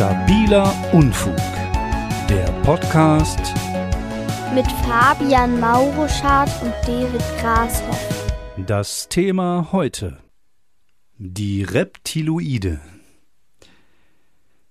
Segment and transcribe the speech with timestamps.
[0.00, 1.36] Stabiler Unfug.
[2.26, 3.38] Der Podcast
[4.54, 8.32] mit Fabian Mauruschardt und David Grashoff.
[8.66, 10.16] Das Thema heute.
[11.18, 12.80] Die Reptiloide.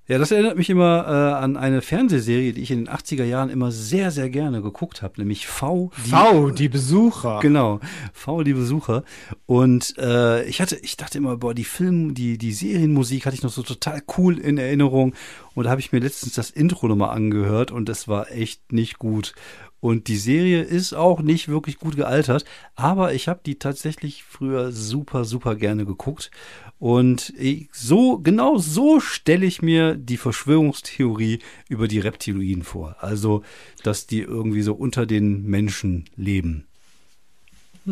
[0.07, 3.51] Ja, das erinnert mich immer äh, an eine Fernsehserie, die ich in den 80er Jahren
[3.51, 5.91] immer sehr, sehr gerne geguckt habe, nämlich V.
[6.03, 7.37] Die, v, die Besucher.
[7.43, 7.79] Genau,
[8.13, 9.03] V, die Besucher.
[9.49, 13.41] Und äh, ich hatte, ich dachte immer, boah, die Film, die, die Serienmusik hatte ich
[13.41, 15.15] noch so total cool in Erinnerung.
[15.55, 18.99] Und da habe ich mir letztens das Intro nochmal angehört und das war echt nicht
[18.99, 19.33] gut.
[19.79, 24.71] Und die Serie ist auch nicht wirklich gut gealtert, aber ich habe die tatsächlich früher
[24.71, 26.29] super, super gerne geguckt.
[26.77, 27.33] Und
[27.71, 32.97] so, genau so stelle ich mir die Verschwörungstheorie über die Reptiloiden vor.
[32.99, 33.41] Also,
[33.81, 36.68] dass die irgendwie so unter den Menschen leben.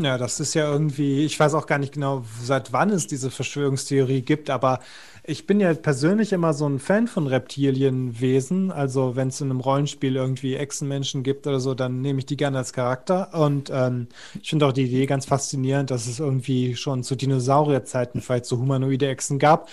[0.03, 3.31] Ja, das ist ja irgendwie, ich weiß auch gar nicht genau, seit wann es diese
[3.31, 4.79] Verschwörungstheorie gibt, aber
[5.23, 8.71] ich bin ja persönlich immer so ein Fan von Reptilienwesen.
[8.71, 12.37] Also wenn es in einem Rollenspiel irgendwie Echsenmenschen gibt oder so, dann nehme ich die
[12.37, 13.33] gerne als Charakter.
[13.33, 14.07] Und ähm,
[14.41, 18.57] ich finde auch die Idee ganz faszinierend, dass es irgendwie schon zu Dinosaurierzeiten vielleicht so
[18.59, 19.67] humanoide Echsen gab.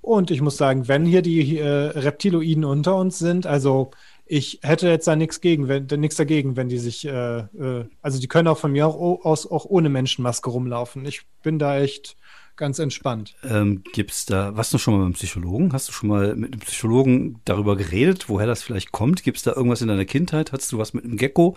[0.00, 3.90] Und ich muss sagen, wenn hier die äh, Reptiloiden unter uns sind, also
[4.26, 8.20] ich hätte jetzt da nichts gegen, wenn nichts dagegen, wenn die sich, äh, äh, also
[8.20, 11.04] die können auch von mir auch, aus, auch ohne Menschenmaske rumlaufen.
[11.06, 12.16] Ich bin da echt
[12.56, 13.34] ganz entspannt.
[13.44, 15.72] Ähm, gibt's da, warst du schon mal einem Psychologen?
[15.72, 19.22] Hast du schon mal mit einem Psychologen darüber geredet, woher das vielleicht kommt?
[19.22, 20.52] Gibt es da irgendwas in deiner Kindheit?
[20.52, 21.56] Hattest du was mit einem Gecko?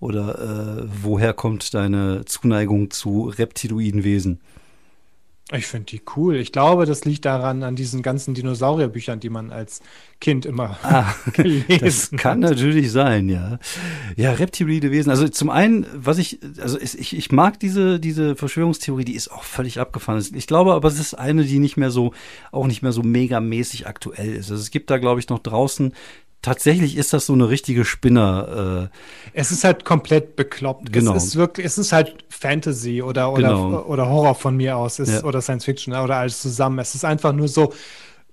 [0.00, 4.40] Oder äh, woher kommt deine Zuneigung zu reptiloiden Wesen?
[5.50, 6.36] Ich finde die cool.
[6.36, 9.80] Ich glaube, das liegt daran, an diesen ganzen Dinosaurierbüchern, die man als
[10.20, 12.50] Kind immer ah, gelesen Das kann hat.
[12.50, 13.58] natürlich sein, ja.
[14.16, 15.08] Ja, reptiloide Wesen.
[15.08, 19.42] Also zum einen, was ich, also ich, ich mag diese, diese Verschwörungstheorie, die ist auch
[19.42, 20.22] völlig abgefahren.
[20.34, 22.12] Ich glaube aber, es ist eine, die nicht mehr so,
[22.52, 24.50] auch nicht mehr so megamäßig aktuell ist.
[24.50, 25.94] Also es gibt da, glaube ich, noch draußen
[26.42, 28.90] tatsächlich ist das so eine richtige Spinner.
[28.92, 28.96] Äh
[29.32, 30.92] es ist halt komplett bekloppt.
[30.92, 31.14] Genau.
[31.14, 33.82] Es ist wirklich, es ist halt Fantasy oder oder genau.
[33.82, 35.24] oder Horror von mir aus, ist, ja.
[35.24, 36.78] oder Science Fiction oder alles zusammen.
[36.78, 37.72] Es ist einfach nur so.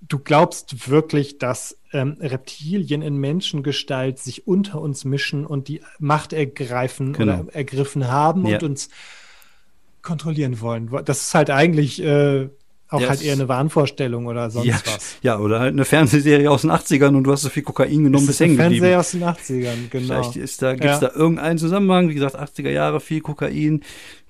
[0.07, 6.31] Du glaubst wirklich, dass ähm, Reptilien in Menschengestalt sich unter uns mischen und die Macht
[6.31, 7.40] ergreifen genau.
[7.40, 8.57] oder ergriffen haben ja.
[8.57, 8.90] und uns
[10.03, 10.91] kontrollieren wollen.
[11.06, 12.50] Das ist halt eigentlich äh,
[12.90, 15.18] auch ja, halt eher eine Wahnvorstellung oder sonst ja, was.
[15.22, 18.28] Ja, oder halt eine Fernsehserie aus den 80ern und du hast so viel Kokain genommen,
[18.28, 18.85] bis hängen geblieben.
[18.85, 20.22] Fernsehserie aus den 80ern, genau.
[20.22, 21.07] Vielleicht ist da, gibt's ja.
[21.09, 23.81] da irgendeinen Zusammenhang, wie gesagt, 80er Jahre, viel Kokain,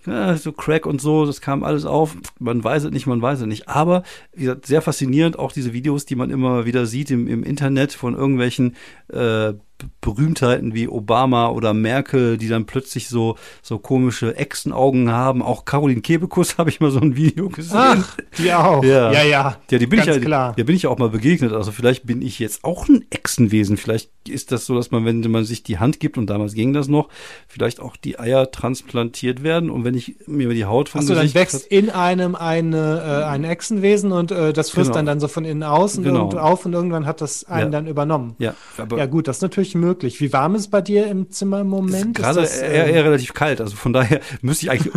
[0.05, 2.15] ja, so Crack und so, das kam alles auf.
[2.39, 3.67] Man weiß es nicht, man weiß es nicht.
[3.67, 7.43] Aber, wie gesagt, sehr faszinierend, auch diese Videos, die man immer wieder sieht im, im
[7.43, 8.75] Internet von irgendwelchen
[9.11, 9.53] äh,
[10.01, 15.41] Berühmtheiten wie Obama oder Merkel, die dann plötzlich so, so komische Echsenaugen haben.
[15.41, 17.77] Auch Caroline Kebekus habe ich mal so ein Video gesehen.
[17.77, 18.83] Ach, die auch.
[18.83, 19.23] Ja, ja.
[19.23, 20.53] Ja, ja die bin Ganz ich ja, klar.
[20.55, 21.53] Der bin ich auch mal begegnet.
[21.53, 23.77] Also vielleicht bin ich jetzt auch ein Echsenwesen.
[23.77, 26.73] Vielleicht ist das so, dass man, wenn man sich die Hand gibt, und damals ging
[26.73, 27.09] das noch,
[27.47, 29.69] vielleicht auch die Eier transplantiert werden.
[29.69, 33.43] Und wenn ich mir die Haut von Achso, dann wächst in einem eine, äh, ein
[33.43, 34.97] Echsenwesen und äh, das frisst genau.
[34.97, 36.29] dann, dann so von innen außen genau.
[36.29, 37.69] auf und irgendwann hat das einen ja.
[37.69, 38.35] dann übernommen.
[38.39, 40.21] Ja, aber ja gut, das ist natürlich natürlich möglich.
[40.21, 42.15] Wie warm ist es bei dir im Zimmer im Moment?
[42.15, 43.61] Gerade eher, eher, ähm, relativ kalt.
[43.61, 44.93] Also von daher müsste ich eigentlich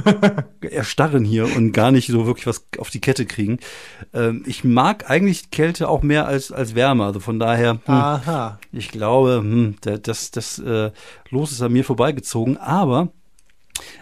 [0.73, 3.59] erstarren hier und gar nicht so wirklich was auf die Kette kriegen.
[4.13, 7.05] Ähm, ich mag eigentlich Kälte auch mehr als, als Wärme.
[7.05, 8.59] Also von daher, hm, Aha.
[8.73, 10.91] ich glaube, hm, das, das äh,
[11.31, 12.57] Los ist an mir vorbeigezogen.
[12.59, 13.09] Aber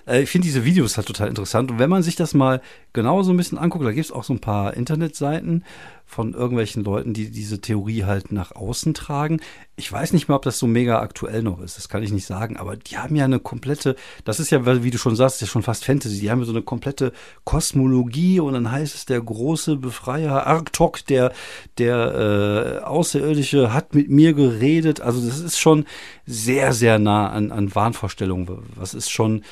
[0.07, 1.71] äh, ich finde diese Videos halt total interessant.
[1.71, 2.61] Und wenn man sich das mal
[2.97, 5.63] genau so ein bisschen anguckt, da gibt es auch so ein paar Internetseiten
[6.09, 9.41] von irgendwelchen Leuten, die diese Theorie halt nach außen tragen.
[9.77, 12.27] Ich weiß nicht mal, ob das so mega aktuell noch ist, das kann ich nicht
[12.27, 15.47] sagen, aber die haben ja eine komplette, das ist ja, wie du schon sagst, ja
[15.47, 17.13] schon fast Fantasy, die haben ja so eine komplette
[17.45, 21.33] Kosmologie und dann heißt es, der große Befreier Arktok, der,
[21.77, 25.01] der äh, Außerirdische hat mit mir geredet.
[25.01, 25.85] Also das ist schon
[26.25, 28.49] sehr, sehr nah an, an Wahnvorstellungen.
[28.75, 29.43] Was ist schon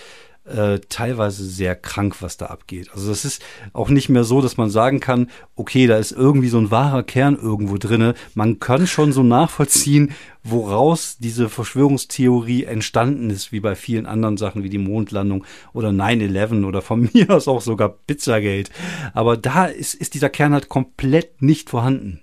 [0.45, 2.91] äh, teilweise sehr krank, was da abgeht.
[2.93, 6.49] Also das ist auch nicht mehr so, dass man sagen kann, okay, da ist irgendwie
[6.49, 8.15] so ein wahrer Kern irgendwo drinne.
[8.35, 10.13] Man kann schon so nachvollziehen,
[10.43, 16.67] woraus diese Verschwörungstheorie entstanden ist, wie bei vielen anderen Sachen wie die Mondlandung oder 9-11
[16.67, 18.71] oder von mir aus auch sogar Pizzagate.
[19.15, 22.21] Aber da ist, ist dieser Kern halt komplett nicht vorhanden.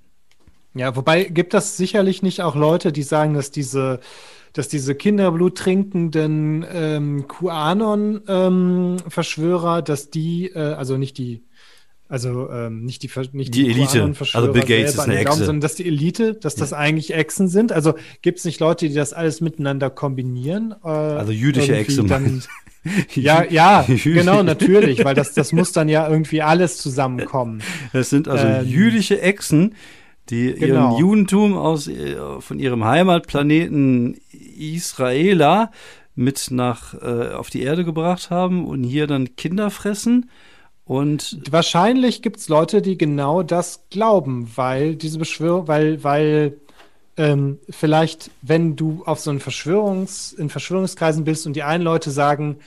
[0.74, 4.00] Ja, wobei gibt das sicherlich nicht auch Leute, die sagen, dass diese
[4.54, 11.46] dass diese Kinderblut trinkenden ähm, QAnon-Verschwörer, ähm, dass die, äh, also nicht die,
[12.10, 15.40] also ähm, nicht die, nicht die, die Elite, also Bill Gates ist eine Echse, Glauben,
[15.40, 17.72] sondern dass die Elite, dass das eigentlich Echsen sind.
[17.72, 20.76] Also gibt es nicht Leute, die das alles miteinander kombinieren?
[20.84, 22.04] Äh, also jüdische Echse.
[22.04, 22.44] Dann,
[23.16, 27.64] ja, ja, genau, natürlich, weil das, das muss dann ja irgendwie alles zusammenkommen.
[27.94, 29.76] Es sind also ähm, jüdische Echsen,
[30.32, 30.92] die Genau.
[30.92, 34.20] ihren Judentum aus, äh, von ihrem Heimatplaneten
[34.58, 35.72] Israela
[36.16, 40.30] mit nach äh, auf die Erde gebracht haben und hier dann Kinder fressen.
[40.86, 46.58] Und Wahrscheinlich gibt es Leute, die genau das glauben, weil diese Beschwörung, weil, weil
[47.18, 52.12] ähm, vielleicht, wenn du auf so einen Verschwörungs, in Verschwörungskreisen bist und die einen Leute
[52.12, 52.58] sagen,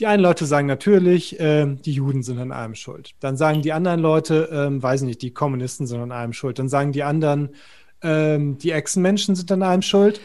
[0.00, 3.10] die einen Leute sagen natürlich, ähm, die Juden sind an allem schuld.
[3.20, 6.58] Dann sagen die anderen Leute, ähm, weiß ich nicht, die Kommunisten sind an allem schuld.
[6.58, 7.50] Dann sagen die anderen,
[8.02, 10.20] ähm, die Echsenmenschen sind an allem schuld.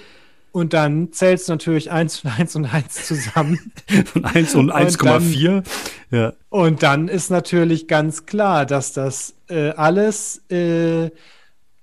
[0.54, 3.60] Und dann zählst du natürlich eins und eins und eins zusammen.
[4.06, 5.64] von 1 und Und dann- 1,4.
[6.10, 6.34] Ja.
[6.48, 11.10] Und dann ist natürlich ganz klar, dass das äh, alles äh,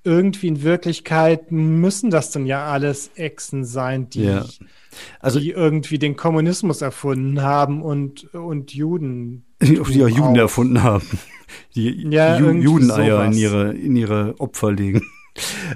[0.05, 4.45] irgendwie in Wirklichkeit müssen das dann ja alles Echsen sein, die, Ja.
[5.21, 9.45] Also die irgendwie den Kommunismus erfunden haben und, und Juden.
[9.63, 11.07] die auch Juden erfunden haben.
[11.75, 15.03] Die Ja, Ju Judeneier in ihre, in ihre Opfer legen.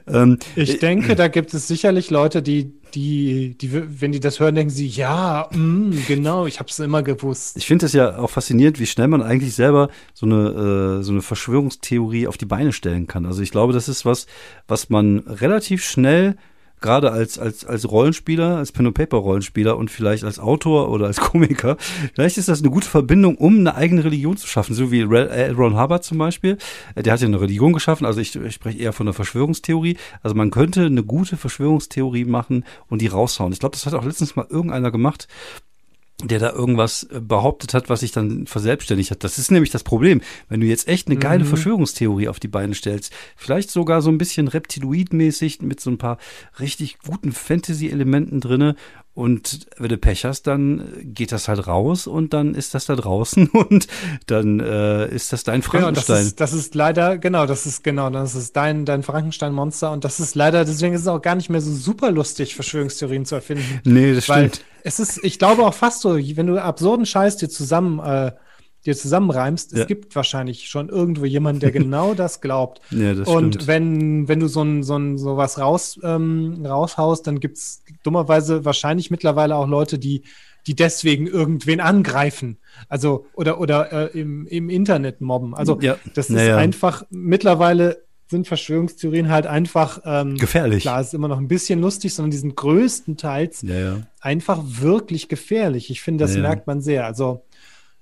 [0.06, 4.54] Ähm, Ich denke, da gibt es sicherlich Leute, die, die, die, wenn die das hören,
[4.54, 7.56] denken sie, ja, mm, genau, ich habe es immer gewusst.
[7.56, 11.12] Ich finde es ja auch faszinierend, wie schnell man eigentlich selber so eine, äh, so
[11.12, 13.26] eine Verschwörungstheorie auf die Beine stellen kann.
[13.26, 14.26] Also ich glaube, das ist was,
[14.68, 16.36] was man relativ schnell
[16.80, 21.76] gerade als, als, als Rollenspieler, als Pen-and-Paper-Rollenspieler und vielleicht als Autor oder als Komiker,
[22.14, 25.50] vielleicht ist das eine gute Verbindung, um eine eigene Religion zu schaffen, so wie äh,
[25.50, 26.58] Ron Hubbard zum Beispiel.
[26.94, 29.96] Äh, Der hat ja eine Religion geschaffen, also ich, ich spreche eher von einer Verschwörungstheorie.
[30.22, 33.52] Also man könnte eine gute Verschwörungstheorie machen und die raushauen.
[33.52, 35.28] Ich glaube, das hat auch letztens mal irgendeiner gemacht,
[36.28, 39.24] der da irgendwas äh, behauptet hat, was sich dann verselbstständigt hat.
[39.24, 40.20] Das ist nämlich das Problem.
[40.48, 41.48] Wenn du jetzt echt eine geile Mhm.
[41.48, 46.18] Verschwörungstheorie auf die Beine stellst, vielleicht sogar so ein bisschen Reptiloid-mäßig mit so ein paar
[46.60, 48.76] richtig guten Fantasy-Elementen drinne
[49.16, 52.94] und wenn du Pech hast, dann geht das halt raus und dann ist das da
[52.94, 53.88] draußen und
[54.26, 56.26] dann äh, ist das dein Genau, das Frankenstein.
[56.26, 60.20] ist, das ist leider, genau, das ist genau, das ist dein, dein Frankenstein-Monster und das
[60.20, 63.80] ist leider, deswegen ist es auch gar nicht mehr so super lustig, Verschwörungstheorien zu erfinden.
[63.84, 64.64] nee, das Weil stimmt.
[64.82, 68.32] es ist, ich glaube auch fast so, wenn du absurden Scheiß dir zusammen, äh,
[68.86, 69.82] dir zusammenreimst, Ja.
[69.82, 72.80] es gibt wahrscheinlich schon irgendwo jemanden, der genau das glaubt.
[72.90, 73.66] Ja, das Und stimmt.
[73.66, 79.10] wenn, wenn du so ein, so ein, sowas raus, ähm, raushaust, dann gibt's dummerweise wahrscheinlich
[79.10, 80.22] mittlerweile auch Leute, die,
[80.66, 82.58] die deswegen irgendwen angreifen.
[82.88, 85.54] Also, oder, oder äh, im, im Internet mobben.
[85.54, 85.96] Also, Ja.
[86.14, 86.56] das ist Naja.
[86.56, 90.82] einfach, mittlerweile sind Verschwörungstheorien halt einfach, ähm, Gefährlich.
[90.82, 93.96] klar, es ist immer noch ein bisschen lustig, sondern die sind größtenteils Ja, ja.
[94.20, 95.90] einfach wirklich gefährlich.
[95.90, 96.42] Ich finde, das ja.
[96.42, 97.06] merkt man sehr.
[97.06, 97.44] Also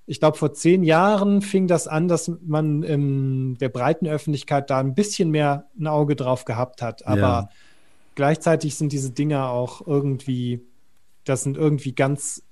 [0.06, 4.79] ich glaube, vor zehn Jahren fing das an, dass man in der breiten Öffentlichkeit da
[4.79, 7.06] ein bisschen mehr ein Auge drauf gehabt hat.
[7.06, 7.49] Aber Ja.
[8.15, 10.61] gleichzeitig sind diese Dinger auch irgendwie,
[11.25, 12.43] das sind irgendwie ganz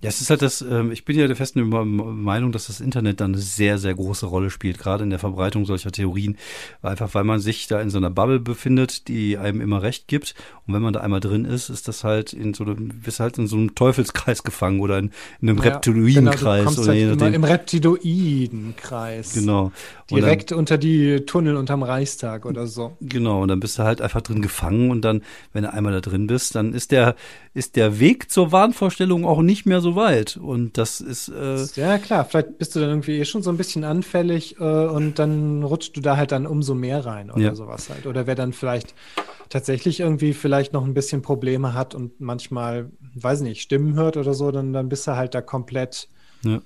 [0.00, 3.20] Ja, es ist halt das, ähm, ich bin ja der festen Meinung, dass das Internet
[3.20, 6.36] dann eine sehr, sehr große Rolle spielt, gerade in der Verbreitung solcher Theorien.
[6.82, 10.36] Einfach weil man sich da in so einer Bubble befindet, die einem immer recht gibt.
[10.68, 13.38] Und wenn man da einmal drin ist, ist das halt in so einem, bist halt
[13.38, 15.10] in so einem Teufelskreis gefangen oder in,
[15.40, 19.34] in einem Ja, Reptiloidenkreis genau, du kommst oder halt immer im Reptiloidenkreis.
[19.34, 19.64] Genau.
[19.64, 19.72] Und
[20.10, 22.96] dann- Direkt unter die Tunnel unterm Reichstag oder so.
[23.00, 25.22] Genau, und dann bist du halt einfach drin gefangen und dann,
[25.52, 27.14] wenn du einmal da drin bist, dann ist der,
[27.54, 30.36] ist der Weg zur Wahnvorstellung auch nicht mehr so weit.
[30.36, 33.56] Und das ist, äh, Ja, klar, vielleicht bist du dann irgendwie eh schon so ein
[33.56, 37.54] bisschen anfällig äh, und dann rutscht du da halt dann umso mehr rein oder Ja.
[37.54, 38.06] sowas halt.
[38.06, 38.94] Oder wer dann vielleicht
[39.48, 44.34] tatsächlich irgendwie vielleicht noch ein bisschen Probleme hat und manchmal, weiß nicht, Stimmen hört oder
[44.34, 46.08] so, dann, dann bist du halt da komplett
[46.44, 46.60] ja.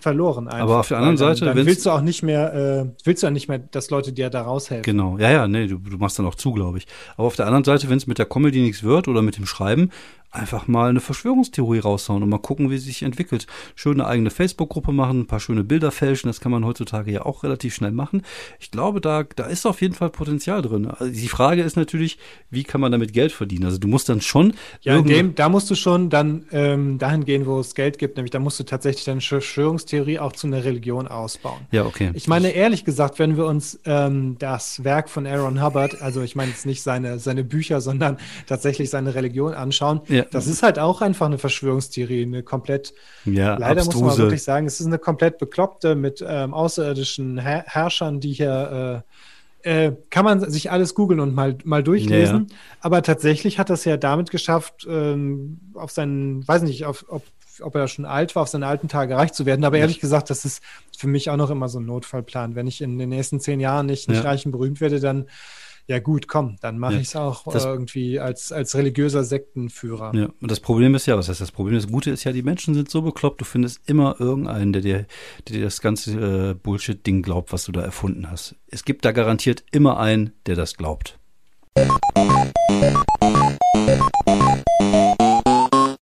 [0.00, 0.60] Verloren einfach.
[0.60, 3.26] Aber auf der anderen dann, Seite, dann willst du auch nicht mehr, äh, willst du
[3.26, 4.82] ja nicht mehr, dass Leute dir da raushelfen.
[4.82, 6.86] Genau, ja, ja, nee, du, du machst dann auch zu, glaube ich.
[7.16, 9.46] Aber auf der anderen Seite, wenn es mit der Comedy nichts wird oder mit dem
[9.46, 9.90] Schreiben,
[10.30, 13.46] einfach mal eine Verschwörungstheorie raushauen und mal gucken, wie sie sich entwickelt.
[13.74, 17.42] Schöne eigene Facebook-Gruppe machen, ein paar schöne Bilder fälschen, das kann man heutzutage ja auch
[17.42, 18.22] relativ schnell machen.
[18.60, 20.86] Ich glaube, da, da ist auf jeden Fall Potenzial drin.
[20.86, 23.64] Also die Frage ist natürlich, wie kann man damit Geld verdienen?
[23.64, 27.24] Also du musst dann schon Ja, in dem, da musst du schon dann ähm, dahin
[27.24, 29.89] gehen, wo es Geld gibt, nämlich da musst du tatsächlich deine Verschwörungstheorie
[30.20, 31.60] auch zu einer Religion ausbauen.
[31.70, 32.10] Ja, okay.
[32.14, 36.36] Ich meine, ehrlich gesagt, wenn wir uns ähm, das Werk von Aaron Hubbard, also ich
[36.36, 40.24] meine jetzt nicht seine, seine Bücher, sondern tatsächlich seine Religion anschauen, Ja.
[40.30, 42.94] das ist halt auch einfach eine Verschwörungstheorie, eine komplett,
[43.24, 44.18] ja, leider muss man abstruse.
[44.22, 49.10] wirklich sagen, es ist eine komplett bekloppte mit ähm, außerirdischen Her Herrschern, die hier äh,
[49.62, 52.46] äh, kann man sich alles googeln und mal, mal durchlesen.
[52.80, 57.22] Aber tatsächlich hat das ja damit geschafft, ähm, auf seinen, weiß nicht, auf, ob,
[57.62, 59.64] ob er schon alt war, auf seine alten Tage reich zu werden.
[59.64, 59.82] Aber Ja.
[59.82, 60.62] ehrlich gesagt, das ist
[60.96, 62.54] für mich auch noch immer so ein Notfallplan.
[62.54, 65.26] Wenn ich in den nächsten zehn Jahren nicht, nicht reich und berühmt werde, dann
[65.86, 67.00] ja gut, komm, dann mache Ja.
[67.00, 70.12] ich es auch Das- äh, irgendwie als, als religiöser Sektenführer.
[70.14, 71.74] Ja, und das Problem ist ja, was heißt das Problem?
[71.74, 75.06] Das Gute ist ja, die Menschen sind so bekloppt, du findest immer irgendeinen, der dir,
[75.48, 78.54] der dir das ganze äh, Bullshit-Ding glaubt, was du da erfunden hast.
[78.68, 81.18] Es gibt da garantiert immer einen, der das glaubt.